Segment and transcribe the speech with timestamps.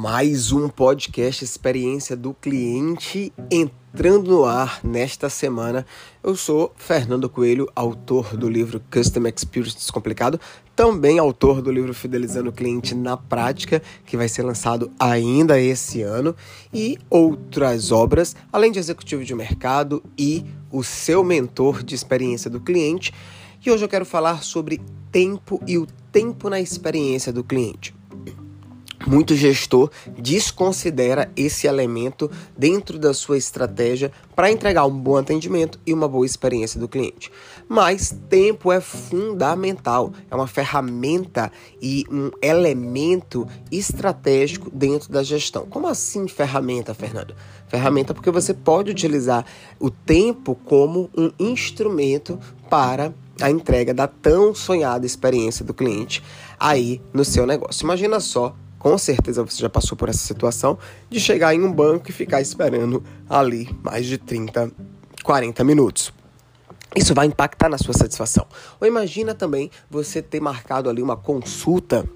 [0.00, 5.84] mais um podcast Experiência do Cliente entrando no ar nesta semana.
[6.22, 10.38] Eu sou Fernando Coelho, autor do livro Custom Experience Descomplicado,
[10.76, 16.00] também autor do livro Fidelizando o Cliente na Prática, que vai ser lançado ainda esse
[16.00, 16.32] ano,
[16.72, 22.60] e outras obras, além de executivo de mercado e o seu mentor de experiência do
[22.60, 23.12] cliente.
[23.66, 24.80] E hoje eu quero falar sobre
[25.10, 27.97] tempo e o tempo na experiência do cliente.
[29.08, 35.94] Muito gestor desconsidera esse elemento dentro da sua estratégia para entregar um bom atendimento e
[35.94, 37.32] uma boa experiência do cliente.
[37.66, 45.64] Mas tempo é fundamental, é uma ferramenta e um elemento estratégico dentro da gestão.
[45.64, 47.34] Como assim ferramenta, Fernando?
[47.66, 49.46] Ferramenta porque você pode utilizar
[49.80, 52.38] o tempo como um instrumento
[52.68, 56.22] para a entrega da tão sonhada experiência do cliente
[56.60, 57.84] aí no seu negócio.
[57.84, 60.78] Imagina só com certeza você já passou por essa situação
[61.10, 64.70] de chegar em um banco e ficar esperando ali mais de 30,
[65.22, 66.12] 40 minutos.
[66.96, 68.46] Isso vai impactar na sua satisfação.
[68.80, 72.08] Ou imagina também você ter marcado ali uma consulta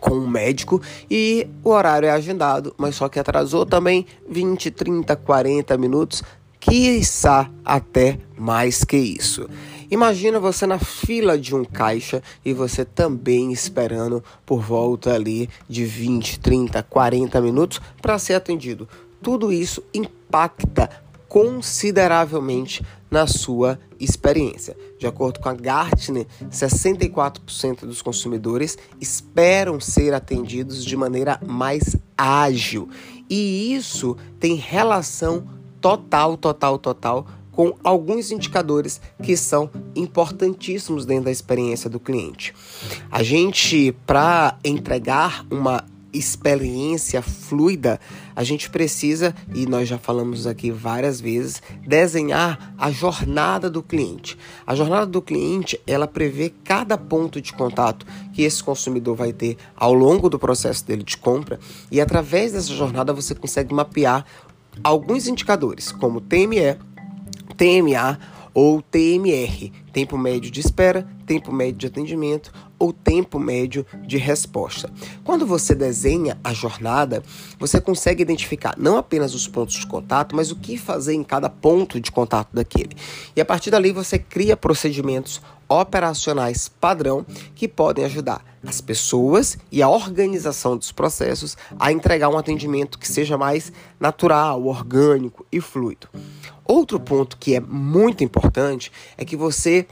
[0.00, 5.16] com um médico e o horário é agendado, mas só que atrasou também 20, 30,
[5.16, 6.22] 40 minutos,
[6.58, 9.48] quiçá até mais que isso.
[9.90, 15.84] Imagina você na fila de um caixa e você também esperando por volta ali de
[15.84, 18.88] 20, 30, 40 minutos para ser atendido.
[19.20, 20.88] Tudo isso impacta
[21.28, 24.76] consideravelmente na sua experiência.
[24.98, 32.88] De acordo com a Gartner, 64% dos consumidores esperam ser atendidos de maneira mais ágil.
[33.28, 35.46] E isso tem relação
[35.80, 37.26] total, total, total
[37.60, 42.54] com alguns indicadores que são importantíssimos dentro da experiência do cliente.
[43.10, 48.00] A gente, para entregar uma experiência fluida,
[48.34, 54.38] a gente precisa, e nós já falamos aqui várias vezes, desenhar a jornada do cliente.
[54.66, 59.58] A jornada do cliente, ela prevê cada ponto de contato que esse consumidor vai ter
[59.76, 61.60] ao longo do processo dele de compra,
[61.90, 64.24] e através dessa jornada você consegue mapear
[64.82, 66.78] alguns indicadores, como TME,
[67.60, 68.18] TMA
[68.54, 74.90] ou TMR, tempo médio de espera, tempo médio de atendimento ou tempo médio de resposta.
[75.22, 77.22] Quando você desenha a jornada,
[77.58, 81.50] você consegue identificar não apenas os pontos de contato, mas o que fazer em cada
[81.50, 82.96] ponto de contato daquele.
[83.36, 87.24] E a partir dali você cria procedimentos operacionais padrão
[87.54, 93.08] que podem ajudar as pessoas e a organização dos processos a entregar um atendimento que
[93.08, 96.08] seja mais natural, orgânico e fluido.
[96.72, 99.88] Outro ponto que é muito importante é que você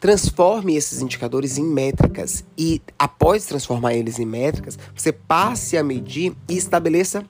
[0.00, 2.23] transforme esses indicadores em métricas
[2.56, 7.24] e, após transformar eles em métricas, você passe a medir e estabeleça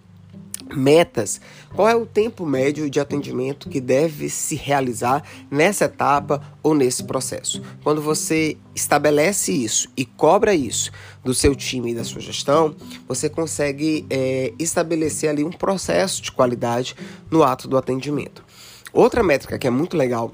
[0.74, 1.40] metas.
[1.74, 7.04] Qual é o tempo médio de atendimento que deve se realizar nessa etapa ou nesse
[7.04, 7.62] processo?
[7.82, 10.90] Quando você estabelece isso e cobra isso
[11.22, 12.74] do seu time e da sua gestão,
[13.06, 16.94] você consegue é, estabelecer ali um processo de qualidade
[17.30, 18.44] no ato do atendimento.
[18.92, 20.30] Outra métrica que é muito legal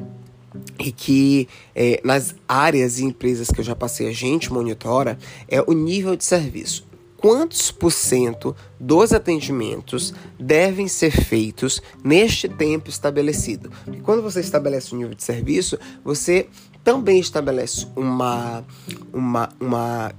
[0.78, 5.18] e que é, nas áreas e empresas que eu já passei a gente monitora
[5.48, 6.90] é o nível de serviço
[7.20, 13.70] quantos por cento dos atendimentos devem ser feitos neste tempo estabelecido.
[13.84, 16.48] Porque quando você estabelece um nível de serviço, você
[16.82, 18.64] também estabelece uma,
[19.12, 20.12] uma, uma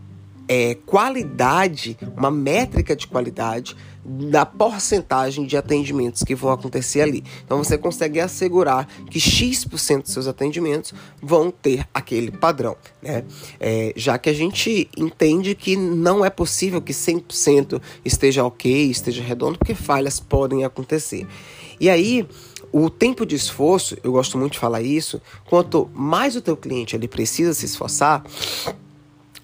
[0.53, 3.73] é, qualidade, uma métrica de qualidade
[4.03, 7.23] da porcentagem de atendimentos que vão acontecer ali.
[7.45, 13.23] Então você consegue assegurar que X% dos seus atendimentos vão ter aquele padrão, né?
[13.62, 19.23] É, já que a gente entende que não é possível que 100% esteja ok, esteja
[19.23, 21.25] redondo, porque falhas podem acontecer.
[21.79, 22.28] E aí,
[22.73, 26.94] o tempo de esforço, eu gosto muito de falar isso, quanto mais o teu cliente
[26.94, 28.23] ele precisa se esforçar,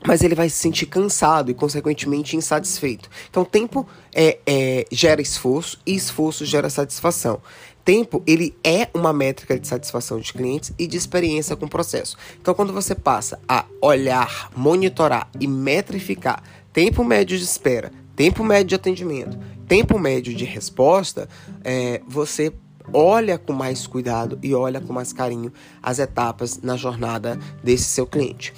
[0.07, 3.09] mas ele vai se sentir cansado e, consequentemente, insatisfeito.
[3.29, 7.41] Então, tempo é, é, gera esforço e esforço gera satisfação.
[7.83, 12.17] Tempo, ele é uma métrica de satisfação de clientes e de experiência com o processo.
[12.41, 18.67] Então, quando você passa a olhar, monitorar e metrificar tempo médio de espera, tempo médio
[18.67, 19.37] de atendimento,
[19.67, 21.27] tempo médio de resposta,
[21.63, 22.53] é, você
[22.93, 25.51] olha com mais cuidado e olha com mais carinho
[25.83, 28.53] as etapas na jornada desse seu cliente.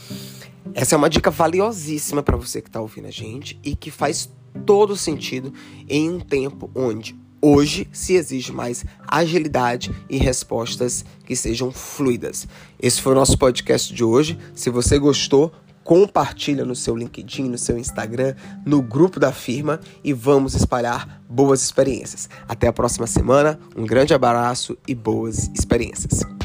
[0.73, 4.29] Essa é uma dica valiosíssima para você que está ouvindo a gente e que faz
[4.65, 5.53] todo sentido
[5.87, 12.47] em um tempo onde hoje se exige mais agilidade e respostas que sejam fluidas.
[12.81, 14.37] Esse foi o nosso podcast de hoje.
[14.53, 15.51] Se você gostou,
[15.83, 18.35] compartilha no seu LinkedIn, no seu Instagram,
[18.65, 22.29] no grupo da firma e vamos espalhar boas experiências.
[22.47, 26.38] Até a próxima semana, um grande abraço e boas experiências.